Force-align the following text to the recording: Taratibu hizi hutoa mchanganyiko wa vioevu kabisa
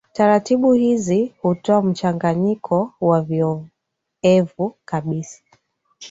Taratibu 0.13 0.73
hizi 0.73 1.33
hutoa 1.41 1.81
mchanganyiko 1.81 2.93
wa 3.01 3.21
vioevu 3.21 4.77
kabisa 4.85 5.41